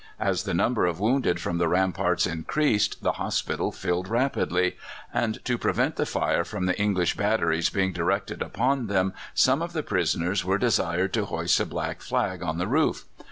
As 0.19 0.45
the 0.45 0.55
number 0.55 0.87
of 0.87 0.99
wounded 0.99 1.39
from 1.39 1.59
the 1.59 1.67
ramparts 1.67 2.25
increased, 2.25 3.03
the 3.03 3.11
hospital 3.11 3.71
filled 3.71 4.07
rapidly, 4.07 4.75
and 5.13 5.37
to 5.45 5.59
prevent 5.59 5.95
the 5.95 6.07
fire 6.07 6.43
from 6.43 6.65
the 6.65 6.75
English 6.81 7.15
batteries 7.15 7.69
being 7.69 7.93
directed 7.93 8.41
upon 8.41 8.87
them 8.87 9.13
some 9.35 9.61
of 9.61 9.73
the 9.73 9.83
prisoners 9.83 10.43
were 10.43 10.57
desired 10.57 11.13
to 11.13 11.25
hoist 11.25 11.59
a 11.59 11.67
black 11.67 12.01
flag 12.01 12.41
on 12.41 12.57
the 12.57 12.65
roof. 12.67 13.05